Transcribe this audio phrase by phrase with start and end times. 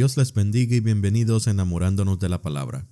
[0.00, 2.88] Dios les bendiga y bienvenidos enamorándonos de la palabra.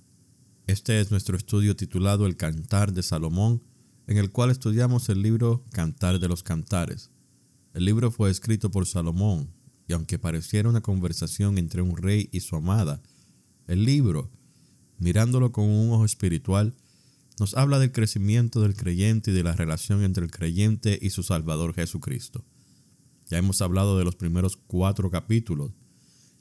[0.67, 3.63] Este es nuestro estudio titulado El Cantar de Salomón,
[4.05, 7.09] en el cual estudiamos el libro Cantar de los Cantares.
[7.73, 9.51] El libro fue escrito por Salomón,
[9.87, 13.01] y aunque pareciera una conversación entre un rey y su amada,
[13.65, 14.29] el libro,
[14.99, 16.75] mirándolo con un ojo espiritual,
[17.39, 21.23] nos habla del crecimiento del creyente y de la relación entre el creyente y su
[21.23, 22.45] Salvador Jesucristo.
[23.25, 25.71] Ya hemos hablado de los primeros cuatro capítulos,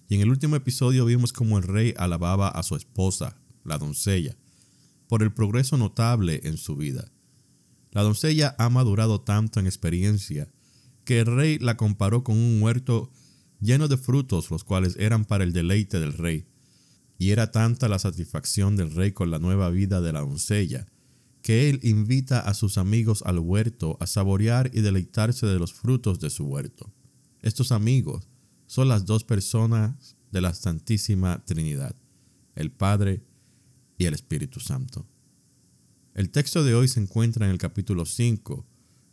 [0.08, 4.36] y en el último episodio vimos cómo el rey alababa a su esposa, la doncella,
[5.06, 7.12] por el progreso notable en su vida.
[7.92, 10.50] La doncella ha madurado tanto en experiencia
[11.04, 13.10] que el rey la comparó con un huerto
[13.60, 16.46] lleno de frutos los cuales eran para el deleite del rey
[17.18, 20.86] y era tanta la satisfacción del rey con la nueva vida de la doncella,
[21.42, 26.20] que él invita a sus amigos al huerto a saborear y deleitarse de los frutos
[26.20, 26.92] de su huerto.
[27.42, 28.28] Estos amigos
[28.68, 31.96] son las dos personas de la Santísima Trinidad,
[32.54, 33.24] el Padre
[33.96, 35.08] y el Espíritu Santo.
[36.14, 38.66] El texto de hoy se encuentra en el capítulo 5,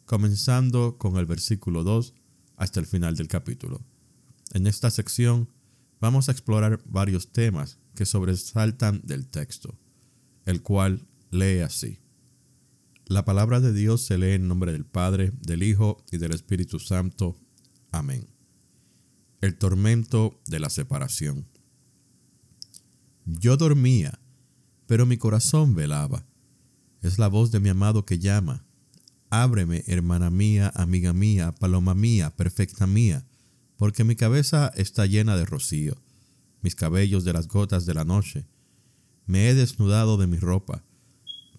[0.05, 2.13] comenzando con el versículo 2
[2.57, 3.81] hasta el final del capítulo.
[4.51, 5.49] En esta sección
[6.01, 9.79] vamos a explorar varios temas que sobresaltan del texto,
[10.45, 11.99] el cual lee así.
[13.05, 16.79] La palabra de Dios se lee en nombre del Padre, del Hijo y del Espíritu
[16.79, 17.37] Santo.
[17.91, 18.34] Amén.
[19.45, 21.45] El tormento de la separación.
[23.25, 24.19] Yo dormía,
[24.87, 26.25] pero mi corazón velaba.
[27.01, 28.65] Es la voz de mi amado que llama.
[29.29, 33.27] Ábreme, hermana mía, amiga mía, paloma mía, perfecta mía,
[33.77, 35.95] porque mi cabeza está llena de rocío
[36.65, 38.47] mis cabellos de las gotas de la noche.
[39.27, 40.83] Me he desnudado de mi ropa.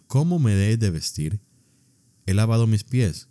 [0.09, 1.41] ¿Cómo me he de vestir?
[2.27, 3.29] He lavado mis pies.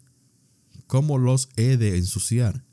[0.87, 2.63] ¿Cómo los he de ensuciar?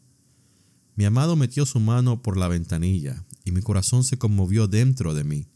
[0.95, 5.25] Mi amado metió su mano por la ventanilla, y mi corazón se conmovió dentro de
[5.25, 5.47] mí.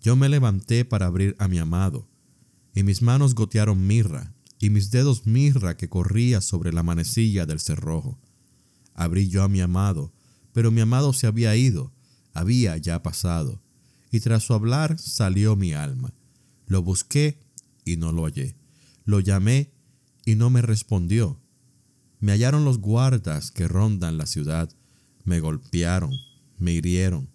[0.00, 2.08] Yo me levanté para abrir a mi amado,
[2.74, 7.60] y mis manos gotearon mirra, y mis dedos mirra que corría sobre la manecilla del
[7.60, 8.18] cerrojo.
[8.94, 10.12] Abrí yo a mi amado,
[10.52, 11.92] pero mi amado se había ido,
[12.32, 13.60] había ya pasado,
[14.10, 16.14] y tras su hablar salió mi alma.
[16.66, 17.38] Lo busqué
[17.84, 18.56] y no lo hallé.
[19.04, 19.72] Lo llamé
[20.24, 21.41] y no me respondió.
[22.22, 24.70] Me hallaron los guardas que rondan la ciudad,
[25.24, 26.12] me golpearon,
[26.56, 27.28] me hirieron,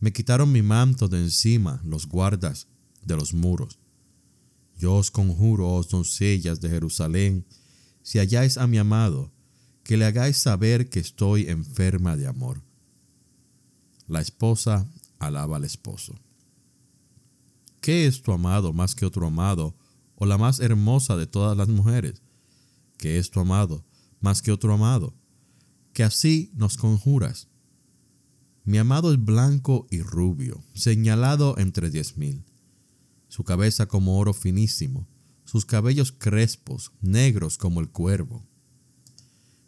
[0.00, 2.66] me quitaron mi manto de encima los guardas
[3.04, 3.78] de los muros.
[4.78, 7.44] Yo os conjuro, oh doncellas de Jerusalén,
[8.02, 9.30] si halláis a mi amado,
[9.84, 12.62] que le hagáis saber que estoy enferma de amor.
[14.08, 16.18] La esposa alaba al esposo.
[17.82, 19.76] ¿Qué es tu amado más que otro amado
[20.14, 22.22] o la más hermosa de todas las mujeres?
[22.96, 23.84] ¿Qué es tu amado
[24.22, 25.14] más que otro amado?
[25.92, 27.48] Que así nos conjuras.
[28.64, 32.44] Mi amado es blanco y rubio, señalado entre diez mil.
[33.28, 35.06] Su cabeza como oro finísimo,
[35.44, 38.46] sus cabellos crespos, negros como el cuervo.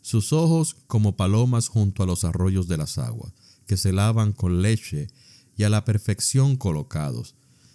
[0.00, 3.34] Sus ojos como palomas junto a los arroyos de las aguas
[3.66, 5.08] que se lavan con leche
[5.56, 7.34] y a la perfección colocados,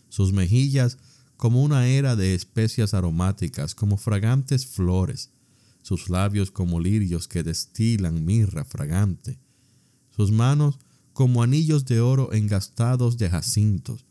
[0.10, 0.98] sus mejillas
[1.38, 5.32] como una era de especias aromáticas, como fragantes flores,
[5.90, 9.40] sus labios como lirios que destilan mirra fragante,
[10.16, 10.78] sus manos
[11.14, 14.06] como anillos de oro engastados de jacintos,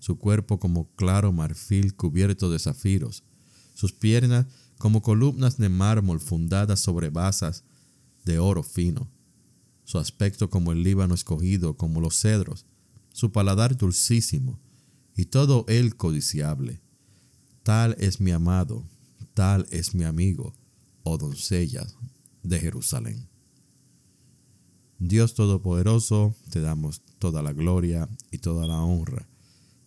[0.00, 3.22] su cuerpo como claro marfil cubierto de zafiros,
[3.74, 4.46] sus piernas
[4.76, 7.62] como columnas de mármol fundadas sobre basas
[8.24, 9.08] de oro fino,
[9.84, 12.66] su aspecto como el Líbano escogido, como los cedros,
[13.12, 14.58] su paladar dulcísimo,
[15.14, 16.80] y todo él codiciable.
[17.62, 18.84] Tal es mi amado,
[19.32, 20.54] tal es mi amigo,
[21.02, 21.86] oh doncella
[22.42, 23.28] de Jerusalén.
[24.98, 29.28] Dios Todopoderoso, te damos toda la gloria y toda la honra.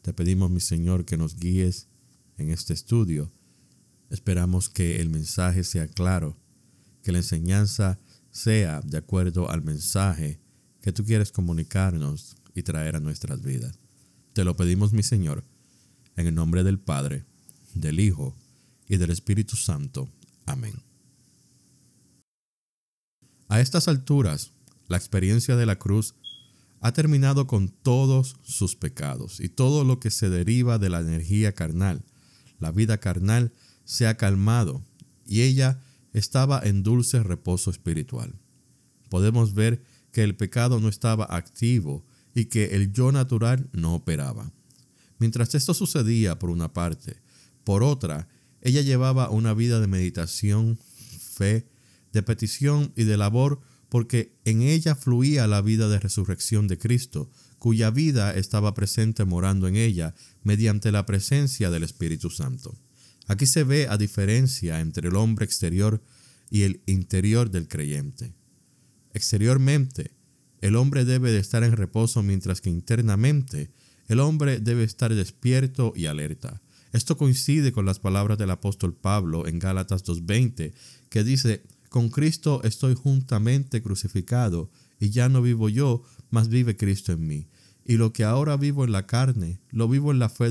[0.02, 1.88] Te pedimos, mi Señor, que nos guíes
[2.38, 3.32] en este estudio.
[4.10, 6.36] Esperamos que el mensaje sea claro,
[7.04, 8.00] que la enseñanza
[8.32, 10.40] sea de acuerdo al mensaje
[10.82, 13.80] que tú quieres comunicarnos y traer a nuestras vidas.
[14.34, 15.44] Te lo pedimos, mi Señor,
[16.16, 17.26] en el nombre del Padre,
[17.76, 18.36] del Hijo
[18.88, 20.10] y del Espíritu Santo.
[20.46, 20.93] Amén.
[23.54, 24.52] A estas alturas,
[24.88, 26.16] la experiencia de la cruz
[26.82, 31.54] ha terminado con todos sus pecados y todo lo que se deriva de la energía
[31.54, 32.04] carnal.
[32.60, 33.54] La vida carnal
[33.86, 34.82] se ha calmado
[35.28, 35.84] y ella
[36.14, 38.34] estaba en dulce reposo espiritual.
[39.10, 42.04] Podemos ver que el pecado no estaba activo
[42.34, 44.52] y que el yo natural no operaba.
[45.20, 47.18] Mientras esto sucedía por una parte,
[47.64, 48.28] por otra,
[48.62, 50.80] ella llevaba una vida de meditación,
[51.36, 51.68] fe,
[52.14, 57.30] de petición y de labor porque en ella fluía la vida de resurrección de Cristo,
[57.60, 62.76] cuya vida estaba presente morando en ella mediante la presencia del Espíritu Santo.
[63.28, 66.02] Aquí se ve a diferencia entre el hombre exterior
[66.50, 68.34] y el interior del creyente.
[69.14, 70.12] Exteriormente,
[70.62, 73.72] el hombre debe de estar en reposo mientras que internamente
[74.08, 76.62] el hombre debe estar despierto y alerta.
[76.94, 80.74] Esto coincide con las palabras del apóstol Pablo en Gálatas 2.20,
[81.10, 81.64] que dice,
[81.94, 86.02] con Cristo estoy juntamente crucificado, y ya no vivo yo,
[86.32, 87.50] mas vive Cristo en mí.
[87.86, 90.50] Y lo que ahora vivo en la carne, lo vivo en la fe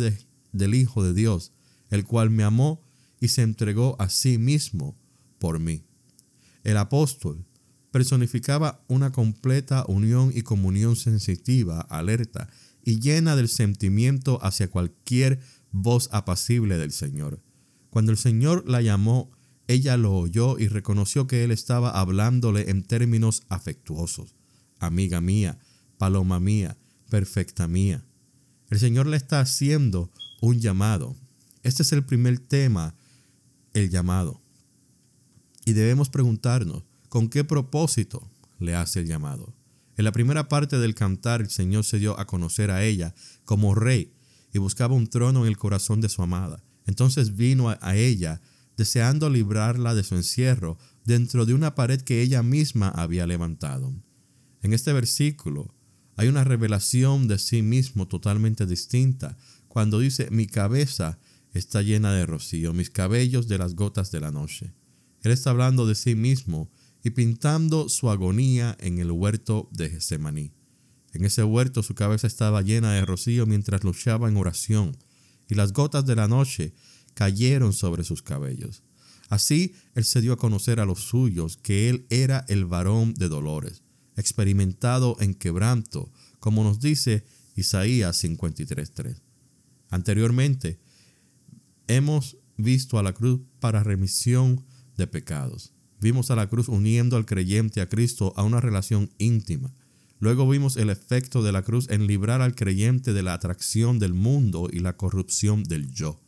[0.52, 1.50] del Hijo de Dios,
[1.90, 2.80] el cual me amó
[3.18, 4.96] y se entregó a sí mismo
[5.40, 5.82] por mí.
[6.62, 7.44] El apóstol
[7.90, 12.48] personificaba una completa unión y comunión sensitiva, alerta
[12.84, 15.40] y llena del sentimiento hacia cualquier
[15.72, 17.42] voz apacible del Señor.
[17.90, 19.32] Cuando el Señor la llamó,
[19.72, 24.34] ella lo oyó y reconoció que Él estaba hablándole en términos afectuosos.
[24.78, 25.58] Amiga mía,
[25.98, 26.76] paloma mía,
[27.10, 28.04] perfecta mía.
[28.70, 30.10] El Señor le está haciendo
[30.40, 31.16] un llamado.
[31.62, 32.94] Este es el primer tema,
[33.74, 34.40] el llamado.
[35.64, 38.28] Y debemos preguntarnos, ¿con qué propósito
[38.58, 39.54] le hace el llamado?
[39.96, 43.14] En la primera parte del cantar, el Señor se dio a conocer a ella
[43.44, 44.12] como rey
[44.52, 46.62] y buscaba un trono en el corazón de su amada.
[46.86, 48.40] Entonces vino a, ella
[48.76, 53.92] deseando librarla de su encierro dentro de una pared que ella misma había levantado.
[54.62, 55.74] En este versículo
[56.16, 59.36] hay una revelación de sí mismo totalmente distinta
[59.68, 61.18] cuando dice mi cabeza
[61.52, 64.72] está llena de rocío, mis cabellos de las gotas de la noche.
[65.22, 66.70] Él está hablando de sí mismo
[67.02, 70.52] y pintando su agonía en el huerto de Getsemaní.
[71.12, 74.96] En ese huerto su cabeza estaba llena de rocío mientras luchaba en oración,
[75.48, 76.72] y las gotas de la noche
[77.14, 78.82] cayeron sobre sus cabellos.
[79.28, 83.28] Así él se dio a conocer a los suyos que él era el varón de
[83.28, 83.82] dolores,
[84.16, 87.24] experimentado en quebranto, como nos dice
[87.56, 89.20] Isaías 53.3.
[89.88, 90.80] Anteriormente,
[91.86, 94.64] hemos visto a la cruz para remisión
[94.96, 95.72] de pecados.
[96.00, 99.72] Vimos a la cruz uniendo al creyente a Cristo a una relación íntima.
[100.18, 104.14] Luego vimos el efecto de la cruz en librar al creyente de la atracción del
[104.14, 106.21] mundo y la corrupción del yo.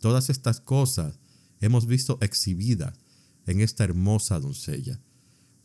[0.00, 1.18] Todas estas cosas
[1.60, 2.98] hemos visto exhibidas
[3.46, 5.00] en esta hermosa doncella.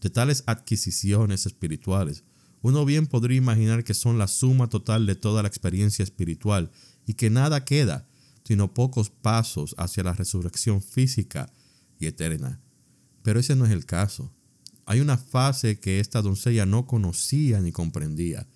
[0.01, 2.23] De tales adquisiciones espirituales,
[2.61, 6.71] uno bien podría imaginar que son la suma total de toda la experiencia espiritual
[7.05, 8.07] y que nada queda
[8.43, 11.51] sino pocos pasos hacia la resurrección física
[11.99, 12.61] y eterna.
[13.21, 14.33] Pero ese no es el caso.
[14.85, 18.47] Hay una fase que esta doncella no conocía ni comprendía.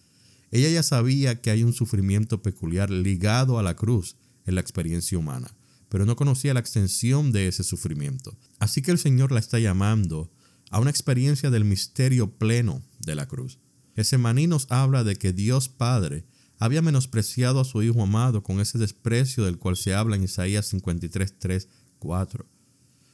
[0.52, 5.18] Ella ya sabía que hay un sufrimiento peculiar ligado a la cruz en la experiencia
[5.18, 5.56] humana,
[5.90, 8.38] pero no conocía la extensión de ese sufrimiento.
[8.60, 10.32] Así que el Señor la está llamando
[10.70, 13.60] a una experiencia del misterio pleno de la cruz.
[13.96, 16.26] Ese maní nos habla de que Dios Padre
[16.60, 20.68] había menospreciado a su Hijo amado con ese desprecio del cual se habla en Isaías
[20.68, 21.68] 53, 3,
[22.00, 22.46] 4.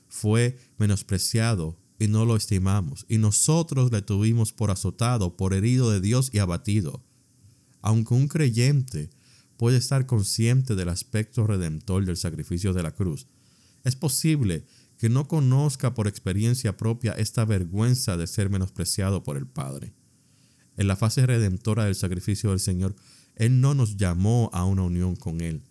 [0.07, 6.01] Fue menospreciado y no lo estimamos, y nosotros le tuvimos por azotado, por herido de
[6.01, 7.03] Dios y abatido.
[7.81, 9.09] Aunque un creyente
[9.57, 13.27] puede estar consciente del aspecto redentor del sacrificio de la cruz,
[13.83, 14.65] es posible
[14.97, 19.93] que no conozca por experiencia propia esta vergüenza de ser menospreciado por el Padre.
[20.77, 22.95] En la fase redentora del sacrificio del Señor,
[23.35, 25.63] Él no nos llamó a una unión con Él.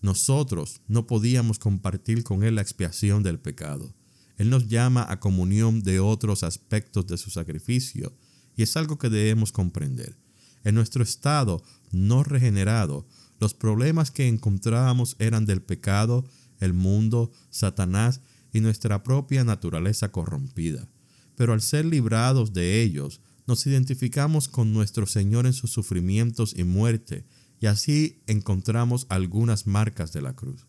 [0.00, 3.94] Nosotros no podíamos compartir con Él la expiación del pecado.
[4.36, 8.16] Él nos llama a comunión de otros aspectos de su sacrificio
[8.56, 10.16] y es algo que debemos comprender.
[10.64, 13.06] En nuestro estado no regenerado,
[13.40, 16.24] los problemas que encontrábamos eran del pecado,
[16.60, 18.20] el mundo, Satanás
[18.52, 20.88] y nuestra propia naturaleza corrompida.
[21.36, 26.64] Pero al ser librados de ellos, nos identificamos con nuestro Señor en sus sufrimientos y
[26.64, 27.24] muerte,
[27.60, 30.66] y así encontramos algunas marcas de la cruz.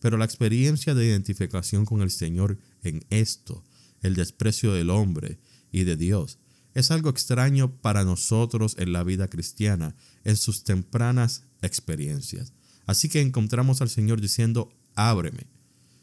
[0.00, 3.64] Pero la experiencia de identificación con el Señor en esto,
[4.00, 5.38] el desprecio del hombre
[5.70, 6.38] y de Dios,
[6.74, 12.52] es algo extraño para nosotros en la vida cristiana, en sus tempranas experiencias.
[12.86, 15.46] Así que encontramos al Señor diciendo, ábreme,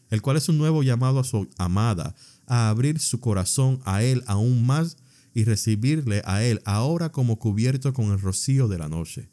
[0.10, 4.24] el cual es un nuevo llamado a su amada a abrir su corazón a Él
[4.28, 4.98] aún más
[5.34, 9.30] y recibirle a Él ahora como cubierto con el rocío de la noche.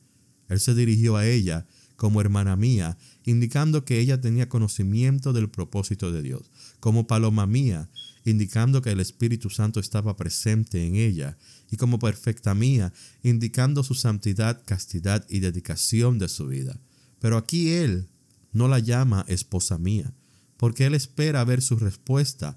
[0.48, 6.12] Él se dirigió a ella como hermana mía, indicando que ella tenía conocimiento del propósito
[6.12, 6.50] de Dios,
[6.80, 7.88] como paloma mía,
[8.24, 11.36] indicando que el Espíritu Santo estaba presente en ella,
[11.70, 16.80] y como perfecta mía, indicando su santidad, castidad y dedicación de su vida.
[17.20, 18.08] Pero aquí Él
[18.52, 20.12] no la llama esposa mía,
[20.56, 22.56] porque Él espera ver su respuesta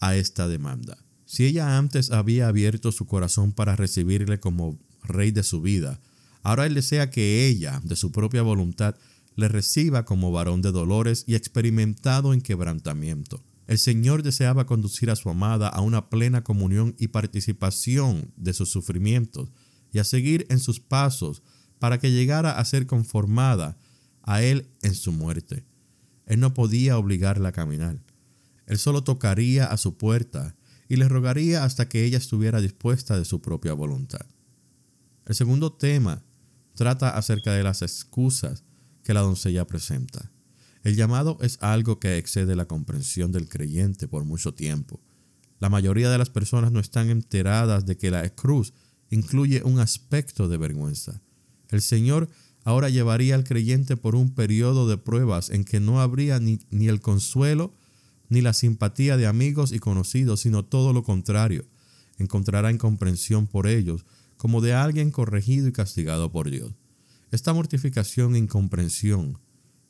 [0.00, 0.98] a esta demanda.
[1.28, 6.00] Si ella antes había abierto su corazón para recibirle como rey de su vida,
[6.42, 8.96] ahora él desea que ella, de su propia voluntad,
[9.36, 13.44] le reciba como varón de dolores y experimentado en quebrantamiento.
[13.68, 18.70] El Señor deseaba conducir a su amada a una plena comunión y participación de sus
[18.70, 19.50] sufrimientos
[19.92, 21.42] y a seguir en sus pasos
[21.78, 23.78] para que llegara a ser conformada
[24.22, 25.66] a Él en su muerte.
[26.24, 28.02] Él no podía obligarla a caminar.
[28.66, 30.56] Él solo tocaría a su puerta
[30.88, 34.26] y le rogaría hasta que ella estuviera dispuesta de su propia voluntad.
[35.26, 36.24] El segundo tema
[36.74, 38.64] trata acerca de las excusas
[39.04, 40.30] que la doncella presenta.
[40.84, 45.00] El llamado es algo que excede la comprensión del creyente por mucho tiempo.
[45.60, 48.72] La mayoría de las personas no están enteradas de que la cruz
[49.10, 51.20] incluye un aspecto de vergüenza.
[51.68, 52.28] El Señor
[52.64, 56.88] ahora llevaría al creyente por un periodo de pruebas en que no habría ni, ni,
[56.88, 57.72] el consuelo
[58.28, 61.64] ni la simpatía de amigos y conocidos, sino todo lo contrario.
[62.18, 64.04] Encontrará incomprensión por ellos,
[64.36, 66.74] como de alguien corregido y castigado por Dios.
[67.30, 69.38] Esta mortificación e incomprensión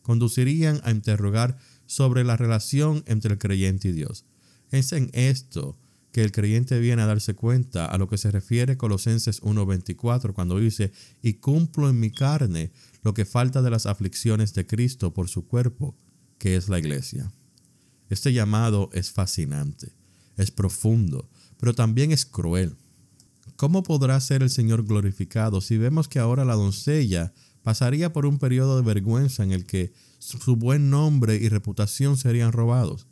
[0.08, 4.24] conducirían a interrogar sobre la relación entre el creyente y Dios.
[4.70, 5.76] Es en esto
[6.12, 10.58] que el creyente viene a darse cuenta a lo que se refiere Colosenses 1.24 cuando
[10.58, 12.72] dice, y cumplo en mi carne
[13.02, 15.94] lo que falta de las aflicciones de Cristo por su cuerpo,
[16.38, 17.30] que es la iglesia.
[18.08, 19.92] Este llamado es fascinante,
[20.38, 22.76] es profundo, pero también es cruel.
[23.56, 27.34] ¿Cómo podrá ser el Señor glorificado si vemos que ahora la doncella
[27.68, 32.50] pasaría por un periodo de vergüenza en el que su buen nombre y reputación serían
[32.50, 33.06] robados.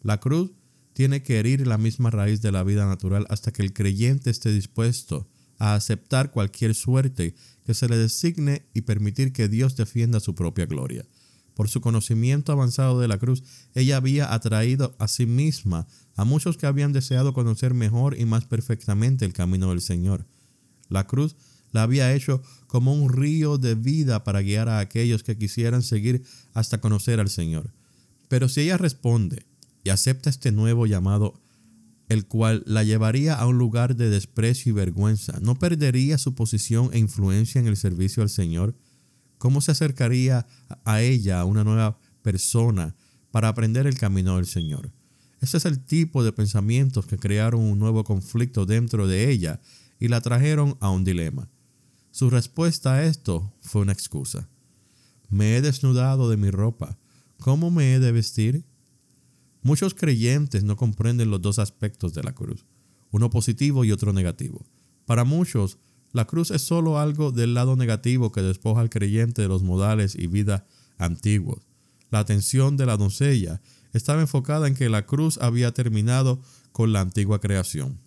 [0.00, 0.52] La cruz
[0.92, 4.52] tiene que herir la misma raíz de la vida natural hasta que el creyente esté
[4.52, 5.26] dispuesto
[5.58, 10.66] a aceptar cualquier suerte que se le designe y permitir que Dios defienda su propia
[10.66, 11.04] gloria.
[11.54, 13.42] Por su conocimiento avanzado de la cruz,
[13.74, 18.44] ella había atraído a sí misma a muchos que habían deseado conocer mejor y más
[18.44, 20.28] perfectamente el camino del Señor.
[20.88, 21.34] La cruz
[21.74, 26.22] la había hecho como un río de vida para guiar a aquellos que quisieran seguir
[26.52, 27.74] hasta conocer al Señor.
[28.28, 29.44] Pero si ella responde
[29.82, 31.34] y acepta este nuevo llamado,
[32.08, 36.90] el cual la llevaría a un lugar de desprecio y vergüenza, ¿no perdería su posición
[36.92, 38.76] e influencia en el servicio al Señor?
[39.38, 40.46] ¿Cómo se acercaría
[40.84, 42.94] a ella una nueva persona
[43.32, 44.92] para aprender el camino del Señor?
[45.40, 49.60] Ese es el tipo de pensamientos que crearon un nuevo conflicto dentro de ella
[49.98, 51.48] y la trajeron a un dilema.
[52.14, 54.48] Su respuesta a esto fue una excusa.
[55.30, 56.96] Me he desnudado de mi ropa.
[57.40, 58.64] ¿Cómo me he de vestir?
[59.62, 62.66] Muchos creyentes no comprenden los dos aspectos de la cruz,
[63.10, 64.64] uno positivo y otro negativo.
[65.06, 65.78] Para muchos,
[66.12, 70.14] la cruz es solo algo del lado negativo que despoja al creyente de los modales
[70.14, 70.68] y vida
[70.98, 71.66] antiguos.
[72.12, 73.60] La atención de la doncella
[73.92, 76.40] estaba enfocada en que la cruz había terminado
[76.70, 78.03] con la antigua creación.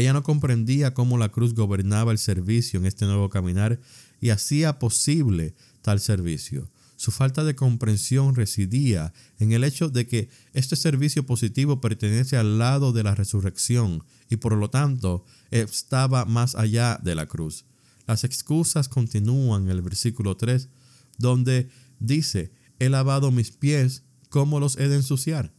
[0.00, 3.80] Ella no comprendía cómo la cruz gobernaba el servicio en este nuevo caminar
[4.18, 6.70] y hacía posible tal servicio.
[6.96, 12.58] Su falta de comprensión residía en el hecho de que este servicio positivo pertenece al
[12.58, 17.66] lado de la resurrección y por lo tanto estaba más allá de la cruz.
[18.06, 20.70] Las excusas continúan en el versículo 3,
[21.18, 25.52] donde dice, he lavado mis pies, ¿cómo los he de ensuciar?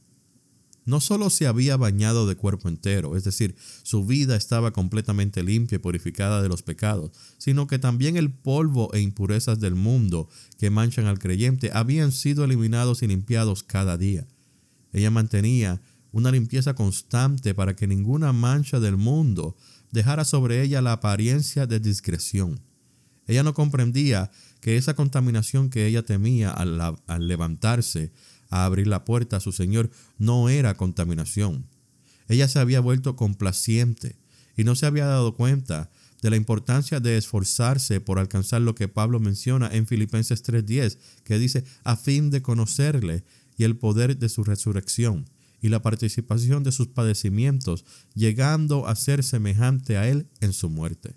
[0.86, 5.76] No solo se había bañado de cuerpo entero, es decir, su vida estaba completamente limpia
[5.76, 10.70] y purificada de los pecados, sino que también el polvo e impurezas del mundo que
[10.70, 14.28] manchan al creyente habían sido eliminados y limpiados cada día.
[14.92, 19.56] Ella mantenía una limpieza constante para que ninguna mancha del mundo
[19.92, 22.60] dejara sobre ella la apariencia de discreción.
[23.28, 28.12] Ella no comprendía que esa contaminación que ella temía al, al levantarse
[28.52, 29.90] a abrir la puerta a su Señor
[30.20, 31.66] no era contaminación.
[32.28, 34.20] Ella se había vuelto complaciente
[34.56, 35.90] y no se había dado cuenta
[36.22, 41.40] de la importancia de esforzarse por alcanzar lo que Pablo menciona en Filipenses 3:10, que
[41.40, 43.24] dice, a fin de conocerle
[43.58, 45.26] y el poder de su resurrección
[45.62, 51.16] y la participación de sus padecimientos, llegando a ser semejante a él en su muerte.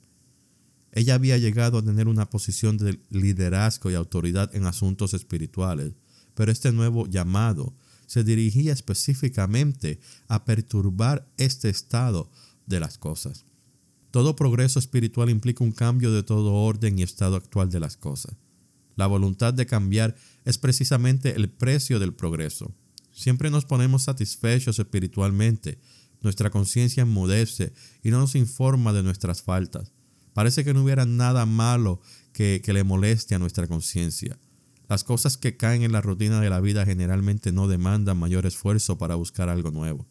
[0.92, 5.94] Ella había llegado a tener una posición de liderazgo y autoridad en asuntos espirituales,
[6.34, 7.74] pero este nuevo llamado
[8.06, 12.30] se dirigía específicamente a perturbar este estado
[12.66, 13.44] de las cosas.
[14.10, 18.36] Todo progreso espiritual implica un cambio de todo orden y estado actual de las cosas.
[18.96, 20.14] La voluntad de cambiar
[20.44, 22.72] es precisamente el precio del progreso.
[23.12, 25.78] Siempre nos ponemos satisfechos espiritualmente,
[26.20, 27.72] nuestra conciencia enmudece
[28.02, 29.92] y no nos informa de nuestras faltas.
[30.32, 32.00] Parece que no hubiera nada malo
[32.32, 34.38] que, que le moleste a nuestra conciencia.
[34.88, 38.98] Las cosas que caen en la rutina de la vida generalmente no demandan mayor esfuerzo
[38.98, 40.06] para buscar algo nuevo.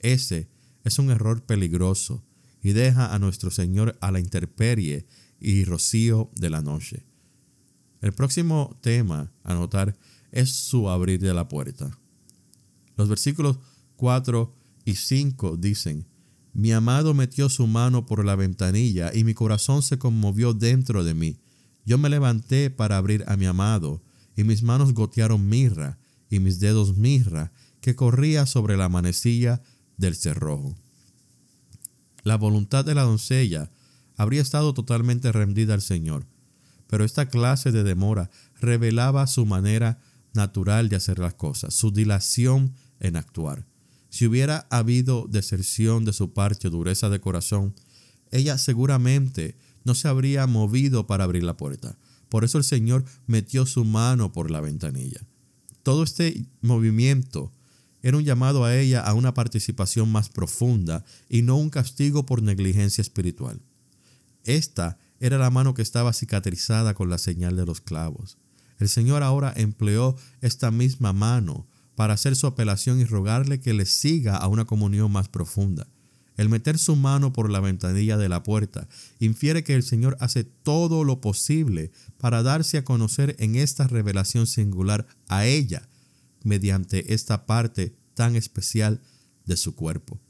[0.00, 0.48] Ese
[0.84, 2.24] es un error peligroso
[2.62, 5.06] y deja a nuestro Señor a la intemperie
[5.40, 7.04] y rocío de la noche.
[8.00, 9.96] El próximo tema a notar
[10.32, 11.98] es su abrir de la puerta.
[12.96, 13.58] Los versículos
[13.96, 16.06] 4 y 5 dicen,
[16.52, 21.14] Mi amado metió su mano por la ventanilla y mi corazón se conmovió dentro de
[21.14, 21.38] mí.
[21.86, 24.02] Yo me levanté para abrir a mi amado
[24.36, 29.62] y mis manos gotearon mirra y mis dedos mirra que corría sobre la manecilla
[29.96, 30.76] del cerrojo.
[32.24, 33.70] La voluntad de la doncella
[34.16, 36.26] habría estado totalmente rendida al Señor,
[36.88, 40.00] pero esta clase de demora revelaba su manera
[40.34, 43.64] natural de hacer las cosas, su dilación en actuar.
[44.08, 47.74] Si hubiera habido deserción de su parte o dureza de corazón,
[48.32, 51.96] ella seguramente no se habría movido para abrir la puerta.
[52.28, 55.20] Por eso el Señor metió su mano por la ventanilla.
[55.82, 57.52] Todo este movimiento
[58.02, 62.42] era un llamado a ella a una participación más profunda y no un castigo por
[62.42, 63.60] negligencia espiritual.
[64.44, 68.38] Esta era la mano que estaba cicatrizada con la señal de los clavos.
[68.78, 73.86] El Señor ahora empleó esta misma mano para hacer su apelación y rogarle que le
[73.86, 75.86] siga a una comunión más profunda.
[76.36, 78.88] El meter su mano por la ventanilla de la puerta
[79.20, 84.46] infiere que el Señor hace todo lo posible para darse a conocer en esta revelación
[84.46, 85.88] singular a ella
[86.42, 89.00] mediante esta parte tan especial
[89.46, 90.20] de su cuerpo.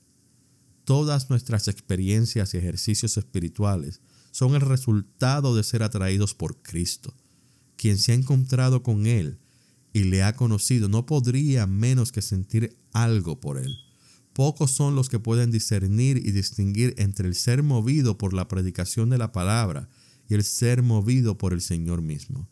[0.85, 7.15] Todas nuestras experiencias y ejercicios espirituales son el resultado de ser atraídos por Cristo.
[7.77, 9.39] Quien se ha encontrado con Él
[9.93, 13.86] y le ha conocido no podría menos que sentir algo por Él.
[14.37, 19.09] Pocos son los que pueden discernir y distinguir entre el ser movido por la predicación
[19.09, 19.89] de la palabra
[20.29, 22.47] y el ser movido por el Señor mismo.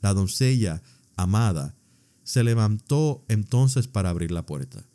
[0.00, 0.80] La doncella,
[1.16, 1.74] amada,
[2.22, 4.86] se levantó entonces para abrir la puerta.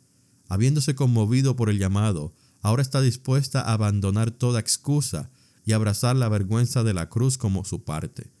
[0.48, 2.32] Habiéndose conmovido por el llamado,
[2.62, 5.30] ahora está dispuesta a abandonar toda excusa
[5.66, 8.32] y abrazar la vergüenza de la cruz como su parte.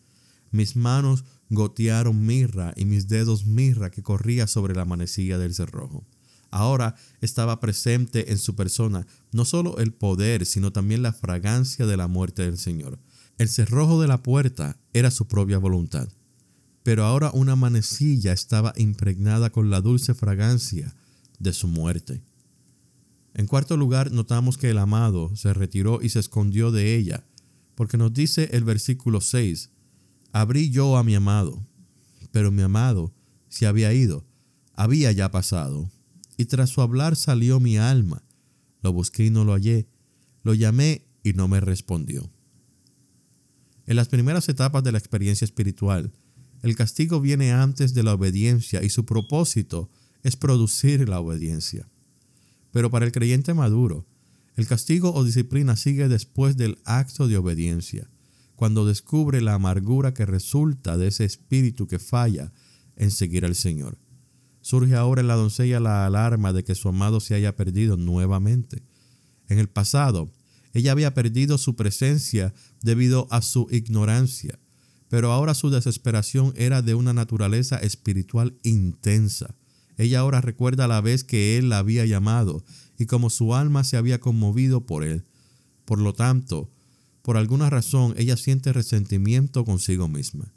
[0.50, 6.06] Mis manos gotearon mirra y mis dedos mirra que corría sobre la manecilla del cerrojo.
[6.50, 11.96] Ahora estaba presente en su persona no solo el poder, sino también la fragancia de
[11.96, 12.98] la muerte del Señor.
[13.38, 16.08] El cerrojo de la puerta era su propia voluntad,
[16.82, 20.94] pero ahora una manecilla estaba impregnada con la dulce fragancia
[21.38, 22.22] de su muerte.
[23.34, 27.24] En cuarto lugar, notamos que el amado se retiró y se escondió de ella,
[27.76, 29.70] porque nos dice el versículo 6,
[30.32, 31.64] abrí yo a mi amado,
[32.32, 33.14] pero mi amado
[33.48, 34.26] se había ido,
[34.74, 35.90] había ya pasado,
[36.40, 38.24] y tras su hablar salió mi alma.
[38.80, 39.90] Lo busqué y no lo hallé.
[40.42, 42.32] Lo llamé y no me respondió.
[43.84, 46.14] En las primeras etapas de la experiencia espiritual,
[46.62, 49.90] el castigo viene antes de la obediencia y su propósito
[50.22, 51.90] es producir la obediencia.
[52.70, 54.06] Pero para el creyente maduro,
[54.56, 58.08] el castigo o disciplina sigue después del acto de obediencia,
[58.56, 62.50] cuando descubre la amargura que resulta de ese espíritu que falla
[62.96, 63.98] en seguir al Señor.
[64.62, 68.82] Surge ahora en la doncella la alarma de que su amado se haya perdido nuevamente.
[69.48, 70.30] En el pasado,
[70.72, 74.58] ella había perdido su presencia debido a su ignorancia,
[75.08, 79.56] pero ahora su desesperación era de una naturaleza espiritual intensa.
[79.96, 82.64] Ella ahora recuerda la vez que él la había llamado
[82.96, 85.24] y como su alma se había conmovido por él.
[85.84, 86.70] Por lo tanto,
[87.22, 90.52] por alguna razón ella siente resentimiento consigo misma.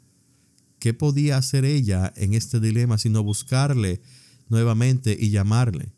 [0.84, 4.02] ¿Qué podía hacer ella en este dilema sino buscarle
[4.50, 5.94] nuevamente y llamarle?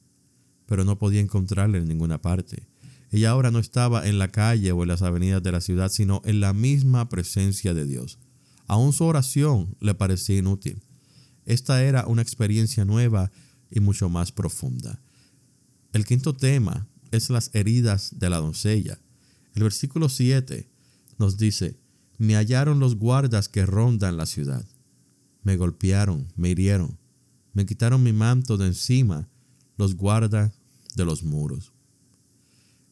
[0.64, 2.68] Pero no podía encontrarle en ninguna parte.
[3.10, 6.22] Ella ahora no estaba en la calle o en las avenidas de la ciudad, sino
[6.24, 8.20] en la misma presencia de Dios.
[8.68, 10.80] Aún su oración le parecía inútil.
[11.46, 13.32] Esta era una experiencia nueva
[13.68, 15.02] y mucho más profunda.
[15.94, 19.00] El quinto tema es las heridas de la doncella.
[19.56, 20.70] El versículo 7
[21.18, 21.76] nos dice,
[22.18, 24.64] me hallaron los guardas que rondan la ciudad.
[25.46, 26.98] Me golpearon, me hirieron,
[27.52, 29.28] me quitaron mi manto de encima,
[29.76, 30.50] los guardas
[30.96, 31.72] de los muros.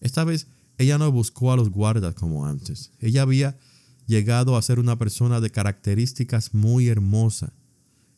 [0.01, 0.47] Esta vez
[0.79, 2.93] ella no buscó a los guardas como antes.
[3.01, 3.59] Ella había
[4.07, 7.51] llegado a ser una persona de características muy hermosas.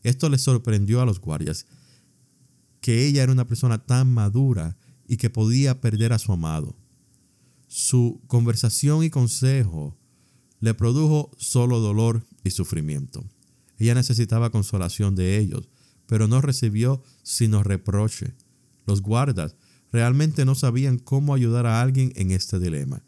[0.02, 1.64] Esto le sorprendió a los guardias,
[2.82, 4.76] que ella era una persona tan madura
[5.08, 6.76] y que podía perder a su amado.
[7.68, 9.96] Su conversación y consejo
[10.60, 13.24] le produjo solo dolor y sufrimiento.
[13.78, 15.68] Ella necesitaba consolación de ellos,
[16.06, 18.34] pero no recibió sino reproche.
[18.86, 19.56] Los guardas
[19.92, 23.02] realmente no sabían cómo ayudar a alguien en este dilema.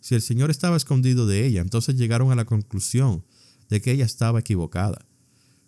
[0.00, 3.24] Si el Señor estaba escondido de ella, entonces llegaron a la conclusión
[3.68, 5.06] de que ella estaba equivocada.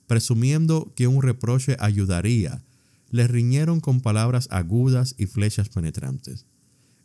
[0.07, 2.65] Presumiendo que un reproche ayudaría,
[3.11, 6.47] le riñeron con palabras agudas y flechas penetrantes.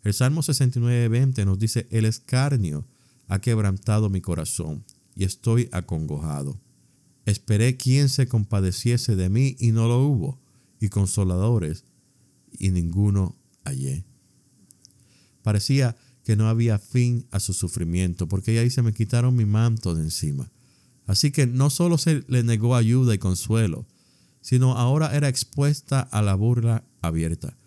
[0.04, 2.88] El Salmo 69.20 nos dice, el escarnio
[3.28, 6.62] ha quebrantado mi corazón y estoy acongojado.
[7.28, 10.40] Esperé quien se compadeciese de mí y no lo hubo,
[10.80, 11.84] y consoladores,
[12.58, 13.36] y ninguno
[13.66, 14.06] hallé.
[15.44, 19.94] Parecía que no había fin a su sufrimiento, porque ahí se me quitaron mi manto
[19.94, 20.54] de encima.
[21.06, 23.86] Así que no solo se le negó ayuda y consuelo,
[24.40, 27.58] sino ahora era expuesta a la burla abierta.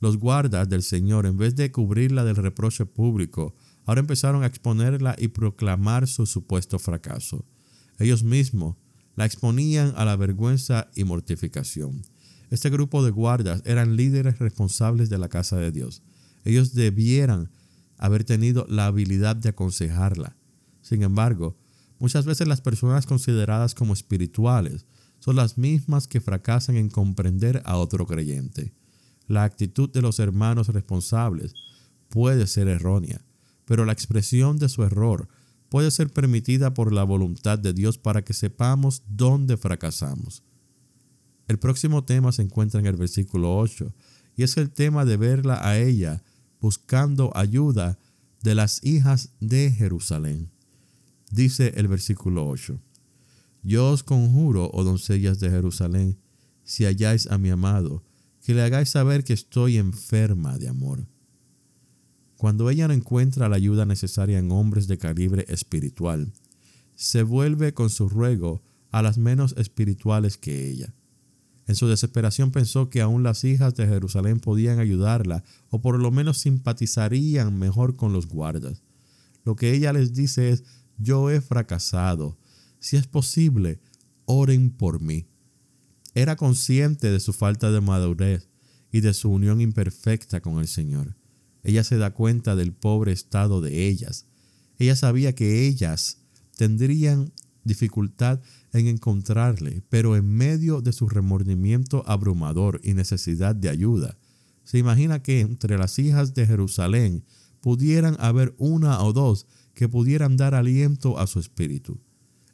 [0.00, 3.54] Los guardas del Señor, en vez de cubrirla del reproche público,
[3.84, 7.44] ahora empezaron a exponerla y proclamar su supuesto fracaso.
[7.98, 8.76] Ellos mismos
[9.16, 12.02] la exponían a la vergüenza y mortificación.
[12.50, 16.02] Este grupo de guardas eran líderes responsables de la casa de Dios.
[16.44, 17.50] Ellos debieran
[17.98, 20.36] haber tenido la habilidad de aconsejarla.
[20.80, 21.56] Sin embargo,
[21.98, 24.86] muchas veces las personas consideradas como espirituales
[25.20, 28.72] son las mismas que fracasan en comprender a otro creyente.
[29.28, 31.54] La actitud de los hermanos responsables
[32.08, 33.24] puede ser errónea,
[33.64, 35.28] pero la expresión de su error
[35.70, 40.42] puede ser permitida por la voluntad de Dios para que sepamos dónde fracasamos.
[41.48, 43.94] El próximo tema se encuentra en el versículo 8
[44.36, 46.22] y es el tema de verla a ella
[46.60, 47.98] buscando ayuda
[48.42, 50.50] de las hijas de Jerusalén.
[51.30, 52.78] Dice el versículo 8,
[53.62, 56.18] Yo os conjuro, oh doncellas de Jerusalén,
[56.64, 58.02] si halláis a mi amado,
[58.44, 61.06] que le hagáis saber que estoy enferma de amor.
[62.40, 66.32] Cuando ella no encuentra la ayuda necesaria en hombres de calibre espiritual,
[66.94, 70.94] se vuelve con su ruego a las menos espirituales que ella.
[71.66, 76.10] En su desesperación pensó que aún las hijas de Jerusalén podían ayudarla o por lo
[76.10, 78.84] menos simpatizarían mejor con los guardas.
[79.44, 80.64] Lo que ella les dice es,
[80.96, 82.38] yo he fracasado.
[82.78, 83.82] Si es posible,
[84.24, 85.26] oren por mí.
[86.14, 88.48] Era consciente de su falta de madurez
[88.90, 91.19] y de su unión imperfecta con el Señor.
[91.62, 94.26] Ella se da cuenta del pobre estado de ellas.
[94.78, 96.18] Ella sabía que ellas
[96.56, 97.32] tendrían
[97.64, 98.40] dificultad
[98.72, 104.16] en encontrarle, pero en medio de su remordimiento abrumador y necesidad de ayuda,
[104.64, 107.24] se imagina que entre las hijas de Jerusalén
[107.60, 112.00] pudieran haber una o dos que pudieran dar aliento a su espíritu.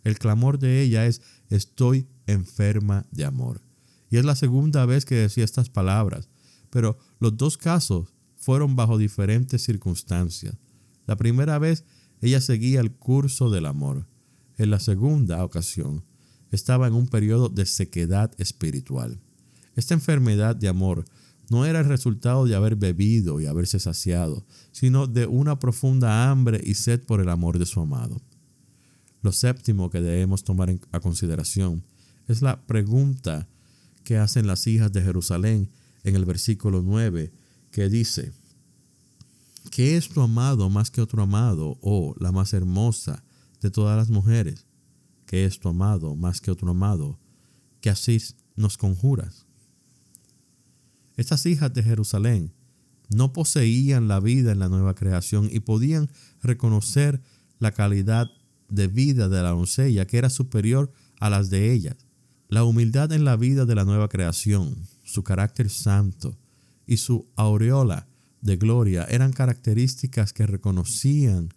[0.02, 3.60] El clamor de ella es, estoy enferma de amor.
[4.08, 6.28] Y es la segunda vez que decía estas palabras,
[6.70, 8.14] pero los dos casos
[8.46, 10.54] fueron bajo diferentes circunstancias.
[11.04, 11.84] La primera vez
[12.20, 14.06] ella seguía el curso del amor.
[14.56, 16.04] En la segunda ocasión
[16.52, 19.20] estaba en un periodo de sequedad espiritual.
[19.74, 21.06] Esta enfermedad de amor
[21.50, 26.60] no era el resultado de haber bebido y haberse saciado, sino de una profunda hambre
[26.64, 28.22] y sed por el amor de su amado.
[29.22, 31.82] Lo séptimo que debemos tomar en, a consideración
[32.28, 33.48] es la pregunta
[34.04, 35.68] que hacen las hijas de Jerusalén
[36.04, 37.32] en el versículo 9
[37.76, 38.32] que dice,
[39.70, 43.22] ¿qué es tu amado más que otro amado o la más hermosa
[43.60, 44.64] de todas las mujeres?
[45.26, 47.20] ¿Qué es tu amado más que otro amado?
[47.82, 48.16] Que así
[48.54, 49.44] nos conjuras.
[51.18, 52.54] Estas hijas de Jerusalén
[53.10, 56.08] no poseían la vida en la nueva creación y podían
[56.42, 57.20] reconocer
[57.58, 58.30] la calidad
[58.70, 61.98] de vida de la doncella que era superior a las de ellas.
[62.48, 66.38] La humildad en la vida de la nueva creación, su carácter santo,
[66.86, 68.08] y su aureola
[68.40, 71.50] de gloria eran características que reconocían,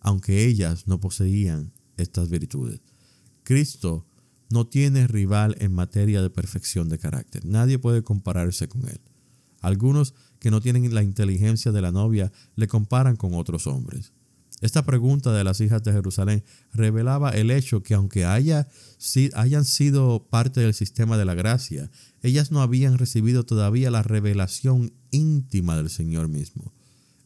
[0.00, 2.80] aunque ellas no poseían estas virtudes.
[3.42, 4.06] Cristo
[4.50, 7.44] no tiene rival en materia de perfección de carácter.
[7.44, 9.00] Nadie puede compararse con él.
[9.60, 14.12] Algunos que no tienen la inteligencia de la novia le comparan con otros hombres.
[14.60, 18.68] Esta pregunta de las hijas de Jerusalén revelaba el hecho que aunque haya,
[19.34, 21.90] hayan sido parte del sistema de la gracia,
[22.22, 26.72] ellas no habían recibido todavía la revelación íntima del Señor mismo.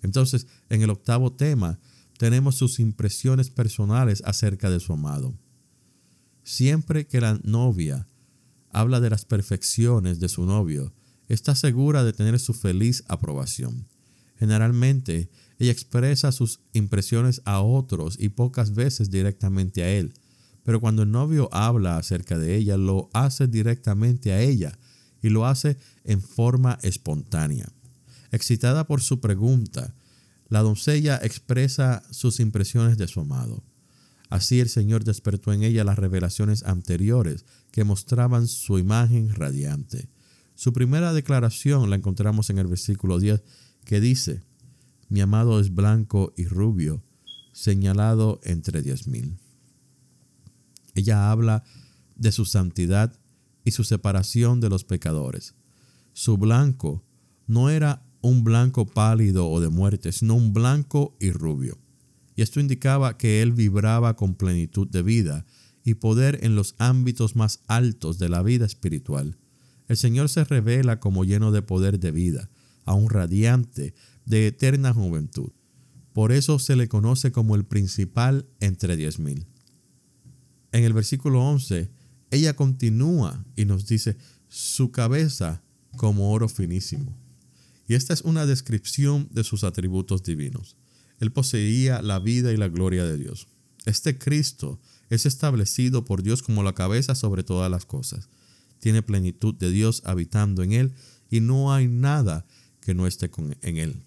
[0.02, 1.78] Entonces, en el octavo tema,
[2.18, 5.34] tenemos sus impresiones personales acerca de su amado.
[6.44, 8.06] Siempre que la novia
[8.70, 10.92] habla de las perfecciones de su novio,
[11.28, 13.86] está segura de tener su feliz aprobación.
[14.38, 15.30] Generalmente,
[15.62, 20.12] ella expresa sus impresiones a otros y pocas veces directamente a él.
[20.64, 24.76] Pero cuando el novio habla acerca de ella, lo hace directamente a ella
[25.22, 27.72] y lo hace en forma espontánea.
[28.32, 29.94] Excitada por su pregunta,
[30.48, 33.62] la doncella expresa sus impresiones de su amado.
[34.30, 40.08] Así el Señor despertó en ella las revelaciones anteriores que mostraban su imagen radiante.
[40.56, 43.42] Su primera declaración la encontramos en el versículo 10
[43.84, 44.42] que dice,
[45.12, 47.02] mi amado es blanco y rubio,
[47.52, 49.36] señalado entre diez mil.
[50.94, 51.64] Ella habla
[52.16, 53.12] de su santidad
[53.62, 55.54] y su separación de los pecadores.
[56.14, 57.04] Su blanco
[57.46, 61.76] no era un blanco pálido o de muerte, sino un blanco y rubio.
[62.34, 65.44] Y esto indicaba que él vibraba con plenitud de vida
[65.84, 69.36] y poder en los ámbitos más altos de la vida espiritual.
[69.88, 72.48] El Señor se revela como lleno de poder de vida,
[72.86, 73.94] aún radiante,
[74.24, 75.50] de eterna juventud.
[76.12, 79.46] Por eso se le conoce como el principal entre diez mil.
[80.72, 81.90] En el versículo 11,
[82.30, 84.16] ella continúa y nos dice,
[84.48, 85.62] su cabeza
[85.96, 87.16] como oro finísimo.
[87.86, 90.76] Y esta es una descripción de sus atributos divinos.
[91.18, 93.48] Él poseía la vida y la gloria de Dios.
[93.84, 94.80] Este Cristo
[95.10, 98.28] es establecido por Dios como la cabeza sobre todas las cosas.
[98.78, 100.94] Tiene plenitud de Dios habitando en él
[101.30, 102.46] y no hay nada
[102.80, 103.30] que no esté
[103.62, 104.02] en él.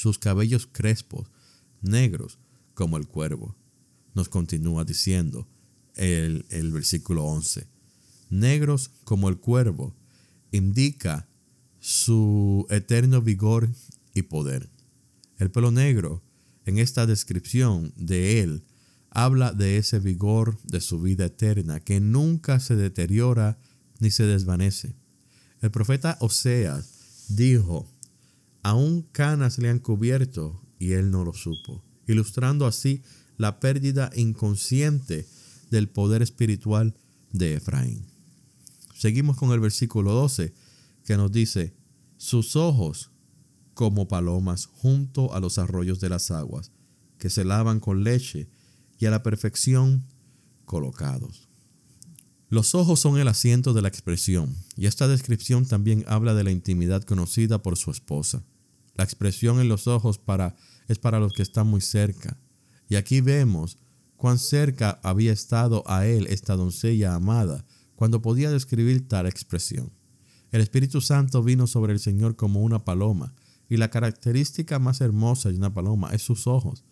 [0.00, 1.28] Sus cabellos crespos,
[1.82, 2.38] negros
[2.72, 3.54] como el cuervo.
[4.14, 5.46] Nos continúa diciendo
[5.94, 7.66] el, el versículo 11.
[8.30, 9.94] Negros como el cuervo
[10.52, 11.28] indica
[11.80, 13.68] su eterno vigor
[14.14, 14.70] y poder.
[15.36, 16.22] El pelo negro,
[16.64, 18.64] en esta descripción de él,
[19.10, 23.58] habla de ese vigor de su vida eterna que nunca se deteriora
[23.98, 24.94] ni se desvanece.
[25.60, 27.86] El profeta Oseas dijo,
[28.62, 33.02] aún canas le han cubierto y él no lo supo, ilustrando así
[33.36, 35.26] la pérdida inconsciente
[35.70, 36.94] del poder espiritual
[37.32, 38.06] de Efraín.
[38.94, 40.52] Seguimos con el versículo 12
[41.04, 41.74] que nos dice,
[42.16, 43.10] sus ojos
[43.74, 46.70] como palomas junto a los arroyos de las aguas,
[47.18, 48.48] que se lavan con leche
[48.98, 50.04] y a la perfección
[50.66, 51.49] colocados.
[52.50, 56.50] Los ojos son el asiento de la expresión, y esta descripción también habla de la
[56.50, 58.42] intimidad conocida por su esposa.
[58.96, 60.56] La expresión en los ojos para,
[60.88, 62.40] es para los que están muy cerca,
[62.88, 63.78] y aquí vemos
[64.16, 69.92] cuán cerca había estado a él esta doncella amada cuando podía describir tal expresión.
[70.50, 73.32] El Espíritu Santo vino sobre el Señor como una paloma,
[73.68, 76.82] y la característica más hermosa de una paloma es sus ojos.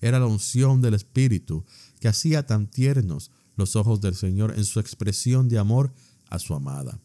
[0.00, 1.64] Era la unción del Espíritu
[1.98, 5.92] que hacía tan tiernos los ojos del Señor en su expresión de amor
[6.28, 6.98] a su amada.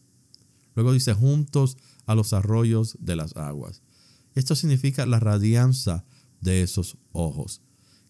[0.74, 3.82] Luego dice, juntos a los arroyos de las aguas.
[4.34, 6.04] Esto significa la radianza
[6.40, 7.60] de esos ojos,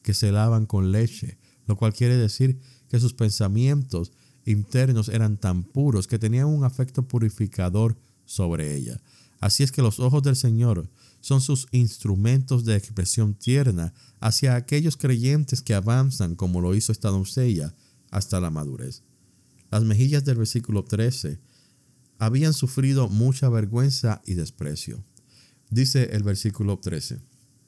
[0.03, 4.13] que se lavan con leche, lo cual quiere decir que sus pensamientos
[4.45, 9.01] internos eran tan puros que tenían un afecto purificador sobre ella.
[9.41, 10.89] Así es que los ojos del Señor
[11.21, 17.09] son sus instrumentos de expresión tierna hacia aquellos creyentes que avanzan como lo hizo esta
[17.11, 17.75] doncella
[18.11, 19.03] hasta la madurez.
[19.71, 21.41] Las mejillas del versículo 13
[22.19, 25.05] habían sufrido mucha vergüenza y desprecio.
[25.71, 27.21] Dice el versículo 13,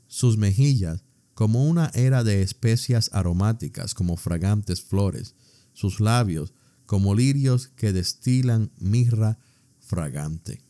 [0.07, 5.35] sus mejillas como una era de especias aromáticas, como fragantes flores,
[5.73, 6.53] sus labios
[6.87, 9.39] como lirios que destilan mirra
[9.79, 10.63] fragante.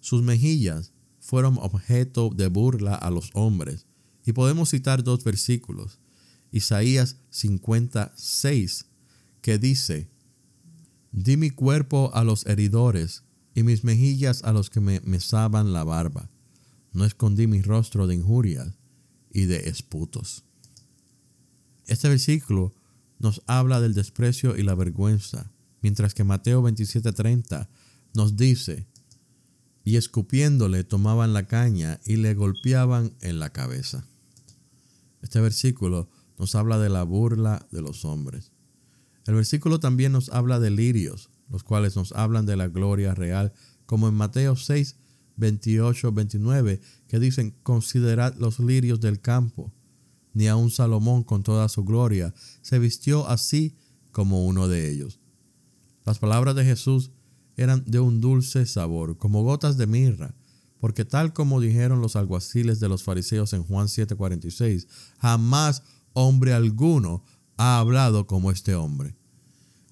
[0.00, 3.86] Sus mejillas fueron objeto de burla a los hombres,
[4.24, 6.00] y podemos citar dos versículos.
[6.56, 8.86] Isaías 56,
[9.42, 10.08] que dice,
[11.12, 15.84] Di mi cuerpo a los heridores y mis mejillas a los que me mesaban la
[15.84, 16.30] barba.
[16.94, 18.72] No escondí mi rostro de injurias
[19.30, 20.44] y de esputos.
[21.84, 22.72] Este versículo
[23.18, 27.68] nos habla del desprecio y la vergüenza, mientras que Mateo 27:30
[28.14, 28.86] nos dice,
[29.84, 34.06] y escupiéndole tomaban la caña y le golpeaban en la cabeza.
[35.20, 38.52] Este versículo nos habla de la burla de los hombres.
[39.26, 43.52] El versículo también nos habla de lirios, los cuales nos hablan de la gloria real,
[43.84, 44.96] como en Mateo 6,
[45.36, 49.72] 28, 29, que dicen, considerad los lirios del campo,
[50.32, 53.76] ni aun Salomón con toda su gloria se vistió así
[54.12, 55.18] como uno de ellos.
[56.04, 57.10] Las palabras de Jesús
[57.56, 60.34] eran de un dulce sabor, como gotas de mirra,
[60.78, 64.86] porque tal como dijeron los alguaciles de los fariseos en Juan 7:46,
[65.18, 65.82] jamás
[66.16, 67.22] hombre alguno
[67.58, 69.14] ha hablado como este hombre.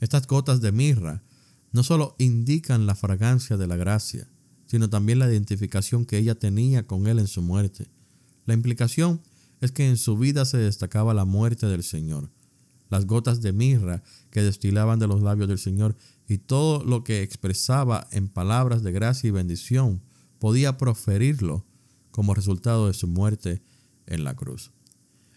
[0.01, 1.23] Estas gotas de mirra
[1.71, 4.31] no solo indican la fragancia de la gracia,
[4.65, 7.91] sino también la identificación que ella tenía con él en su muerte.
[8.47, 9.21] La implicación
[9.61, 12.31] es que en su vida se destacaba la muerte del Señor,
[12.89, 15.95] las gotas de mirra que destilaban de los labios del Señor
[16.27, 20.03] y todo lo que expresaba en palabras de gracia y bendición
[20.39, 21.67] podía proferirlo
[22.11, 23.63] como resultado de su muerte
[24.07, 24.73] en la cruz.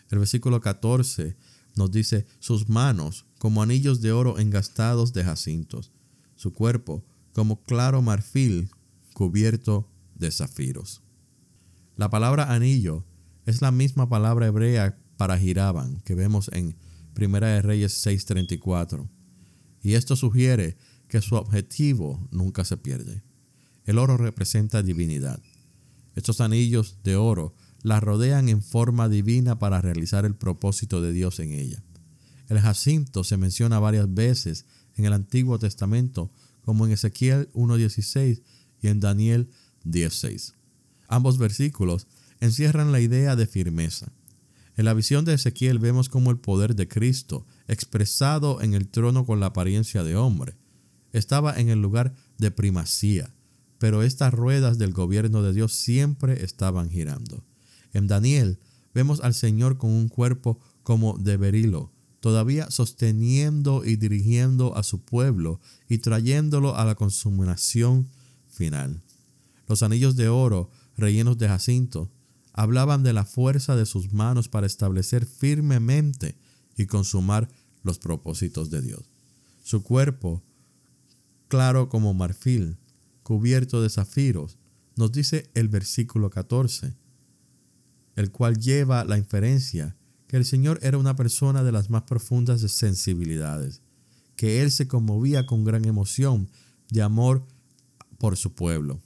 [0.09, 1.35] El versículo 14
[1.75, 5.91] nos dice, sus manos como anillos de oro engastados de jacintos,
[6.35, 8.69] su cuerpo como claro marfil
[9.13, 11.01] cubierto de zafiros.
[11.95, 13.05] La palabra anillo
[13.45, 16.75] es la misma palabra hebrea para giraban que vemos en
[17.13, 19.09] Primera de Reyes 6:34.
[19.81, 23.23] Y esto sugiere que su objetivo nunca se pierde.
[23.85, 25.41] El oro representa divinidad.
[26.15, 27.55] Estos anillos de oro
[27.87, 31.81] la rodean en forma divina para realizar el propósito de Dios en ella.
[32.49, 36.29] El jacinto se menciona varias veces en el Antiguo Testamento,
[36.63, 38.41] como en Ezequiel 1.16
[38.81, 39.49] y en Daniel
[39.85, 40.53] 10.6.
[41.07, 42.07] Ambos versículos
[42.41, 44.11] encierran la idea de firmeza.
[44.75, 49.25] En la visión de Ezequiel vemos como el poder de Cristo, expresado en el trono
[49.25, 50.57] con la apariencia de hombre,
[51.13, 53.33] estaba en el lugar de primacía,
[53.79, 57.45] pero estas ruedas del gobierno de Dios siempre estaban girando.
[57.93, 58.59] En Daniel
[58.93, 65.01] vemos al Señor con un cuerpo como de berilo, todavía sosteniendo y dirigiendo a su
[65.01, 68.07] pueblo y trayéndolo a la consumación
[68.47, 69.03] final.
[69.67, 72.09] Los anillos de oro rellenos de jacinto
[72.53, 76.37] hablaban de la fuerza de sus manos para establecer firmemente
[76.75, 77.49] y consumar
[77.83, 79.09] los propósitos de Dios.
[79.63, 80.43] Su cuerpo,
[81.47, 82.77] claro como marfil,
[83.23, 84.57] cubierto de zafiros,
[84.95, 86.95] nos dice el versículo 14,
[88.17, 89.95] el cual lleva la inferencia
[90.27, 93.81] que el Señor era una persona de las más profundas de sensibilidades,
[94.35, 96.49] que Él se conmovía con gran emoción
[96.89, 97.47] de amor
[98.17, 99.01] por su pueblo.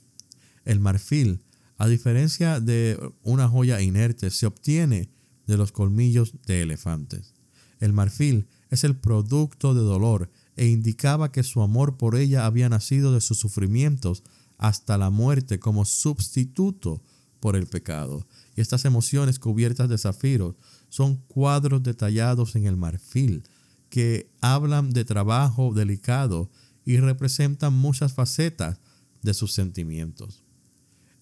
[0.64, 1.44] El marfil,
[1.76, 5.10] a diferencia de una joya inerte, se obtiene
[5.46, 7.34] de los colmillos de elefantes.
[7.80, 12.70] El marfil es el producto de dolor e indicaba que su amor por ella había
[12.70, 14.22] nacido de sus sufrimientos
[14.56, 17.02] hasta la muerte como sustituto
[17.40, 18.26] por el pecado.
[18.54, 20.56] Y estas emociones cubiertas de zafiros
[20.88, 23.44] son cuadros detallados en el marfil
[23.88, 26.50] que hablan de trabajo delicado
[26.84, 28.80] y representan muchas facetas
[29.22, 30.44] de sus sentimientos.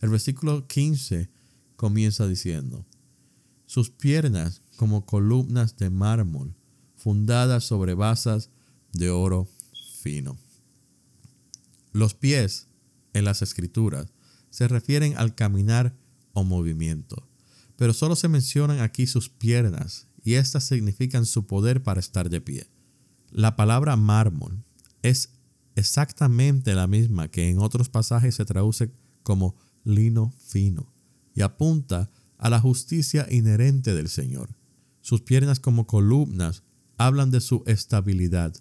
[0.01, 1.31] El versículo 15
[1.77, 2.87] comienza diciendo,
[3.67, 6.57] sus piernas como columnas de mármol,
[6.97, 8.51] fundadas sobre basas
[8.93, 9.49] de oro
[10.01, 10.37] fino.
[11.93, 12.69] Los pies
[13.13, 14.13] en las escrituras
[14.51, 15.95] se refieren al caminar
[16.33, 17.31] o movimiento
[17.81, 22.43] pero solo se mencionan aquí sus piernas y éstas significan su poder para estar de
[22.43, 22.69] pie.
[23.31, 24.63] La palabra mármol
[25.01, 25.31] es
[25.77, 30.93] exactamente la misma que en otros pasajes se traduce como lino fino
[31.35, 34.55] y apunta a la justicia inherente del Señor.
[35.01, 36.65] Sus piernas como columnas
[36.99, 38.55] hablan de su estabilidad.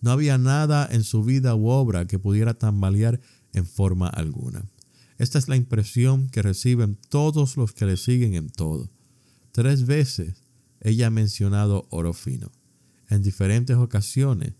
[0.00, 3.20] No había nada en su vida u obra que pudiera tambalear
[3.52, 4.64] en forma alguna.
[5.18, 8.90] Esta es la impresión que reciben todos los que le siguen en todo.
[9.52, 10.42] Tres veces
[10.80, 12.50] ella ha mencionado oro fino,
[13.08, 14.54] en diferentes ocasiones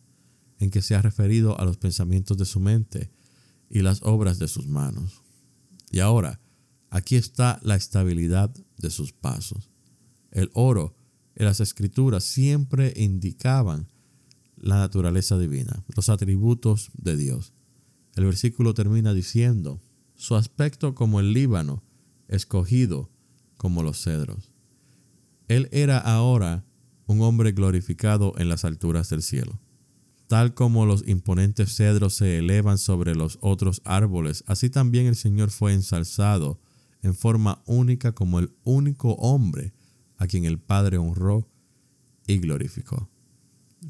[0.59, 3.11] en que se ha referido a los pensamientos de su mente
[3.69, 5.23] y las obras de sus manos.
[5.91, 6.41] Y ahora,
[6.91, 9.71] aquí está la estabilidad de sus pasos.
[10.31, 10.95] El oro
[11.35, 13.88] en las escrituras siempre indicaban
[14.57, 17.53] la naturaleza divina, los atributos de Dios.
[18.15, 19.81] El versículo termina diciendo,
[20.14, 21.83] su aspecto como el Líbano,
[22.29, 23.11] escogido
[23.57, 24.53] como los cedros.
[25.48, 26.64] Él era ahora
[27.07, 29.61] un hombre glorificado en las alturas del cielo.
[30.29, 35.51] Tal como los imponentes cedros se elevan sobre los otros árboles, así también el Señor
[35.51, 36.61] fue ensalzado
[37.03, 39.75] en forma única como el único hombre
[40.16, 41.51] a quien el Padre honró
[42.27, 43.11] y glorificó.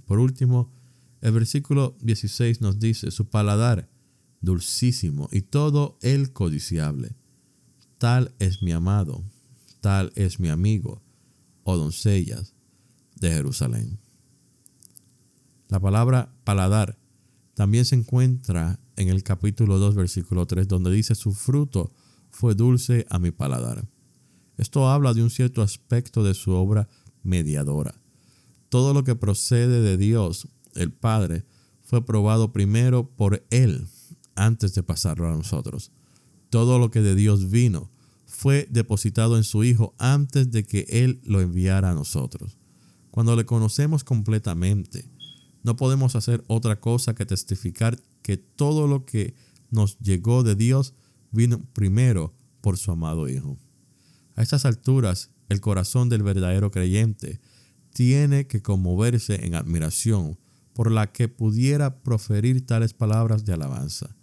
[0.06, 0.72] Por último,
[1.20, 3.88] el versículo 16 nos dice, su paladar
[4.42, 7.16] dulcísimo y todo el codiciable.
[7.96, 9.24] Tal es mi amado,
[9.81, 11.00] tal es mi amigo,
[11.62, 12.55] oh doncellas
[13.16, 13.98] de Jerusalén.
[15.68, 16.98] La palabra paladar
[17.55, 21.92] también se encuentra en el capítulo 2, versículo 3, donde dice, su fruto
[22.31, 23.88] fue dulce a mi paladar.
[24.59, 26.88] Esto habla de un cierto aspecto de su obra
[27.22, 27.94] mediadora.
[28.68, 31.44] Todo lo que procede de Dios, el Padre,
[31.83, 33.87] fue probado primero por Él
[34.34, 35.92] antes de pasarlo a nosotros.
[36.50, 37.90] Todo lo que de Dios vino
[38.26, 42.56] fue depositado en su Hijo antes de que Él lo enviara a nosotros.
[43.10, 45.08] Cuando le conocemos completamente,
[45.62, 49.35] no podemos hacer otra cosa que testificar que todo lo que
[49.70, 50.94] nos llegó de Dios
[51.30, 53.58] vino primero por su amado Hijo.
[54.35, 57.40] A estas alturas, el corazón del verdadero creyente
[57.92, 60.38] tiene que conmoverse en admiración
[60.72, 64.16] por la que pudiera proferir tales palabras de alabanza.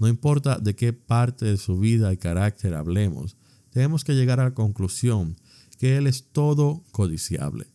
[0.00, 3.36] No importa de qué parte de su vida y carácter hablemos,
[3.68, 5.36] tenemos que llegar a la conclusión
[5.78, 7.66] que Él es todo codiciable.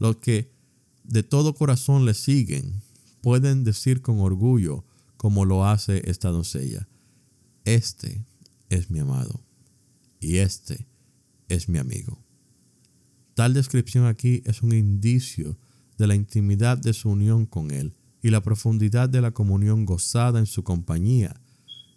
[0.00, 0.50] Los que
[1.04, 2.82] de todo corazón le siguen
[3.20, 4.84] pueden decir con orgullo,
[5.16, 6.88] como lo hace esta doncella,
[7.64, 8.26] este
[8.68, 9.40] es mi amado
[10.18, 10.88] y este
[11.48, 12.18] es mi amigo.
[13.34, 15.56] Tal descripción aquí es un indicio
[15.96, 20.40] de la intimidad de su unión con Él y la profundidad de la comunión gozada
[20.40, 21.41] en su compañía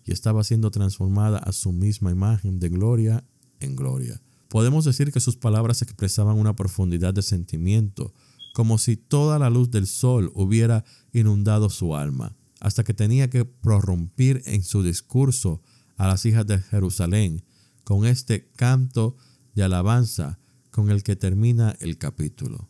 [0.06, 3.24] y estaba siendo transformada a su misma imagen de gloria
[3.60, 4.22] en gloria.
[4.48, 8.14] Podemos decir que sus palabras expresaban una profundidad de sentimiento,
[8.54, 13.44] como si toda la luz del sol hubiera inundado su alma, hasta que tenía que
[13.44, 15.62] prorrumpir en su discurso
[15.98, 17.44] a las hijas de Jerusalén
[17.84, 19.18] con este canto
[19.56, 20.40] de alabanza
[20.72, 22.70] con el que termina el capítulo.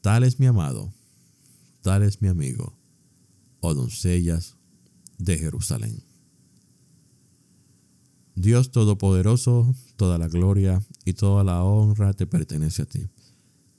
[0.00, 0.92] Tal es mi amado,
[1.80, 2.76] tal es mi amigo,
[3.60, 4.56] oh doncellas
[5.18, 6.03] de Jerusalén.
[8.34, 13.06] Dios Todopoderoso, toda la gloria y toda la honra te pertenece a ti.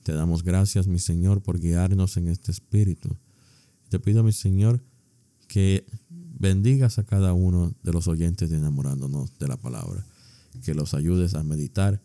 [0.03, 3.18] Te damos gracias, mi Señor, por guiarnos en este espíritu.
[3.89, 4.84] Te pido, mi Señor,
[5.47, 10.06] que bendigas a cada uno de los oyentes de enamorándonos de la palabra,
[10.64, 12.01] que los ayudes a meditar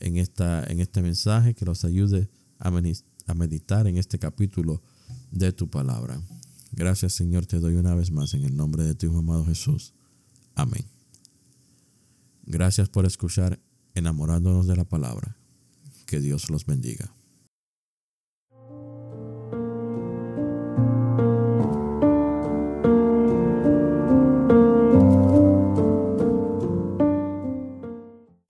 [0.00, 2.28] en, esta, en este mensaje, que los ayude
[2.58, 4.82] a, a meditar en este capítulo
[5.30, 6.20] de tu palabra.
[6.72, 9.94] Gracias Señor, te doy una vez más en el nombre de tu amado Jesús.
[10.54, 10.97] Amén.
[12.50, 13.60] Gracias por escuchar
[13.94, 15.36] enamorándonos de la palabra.
[16.06, 17.12] Que Dios los bendiga.